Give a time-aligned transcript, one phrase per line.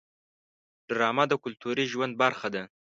[0.89, 2.63] ډرامه د کلتوري ژوند برخه ده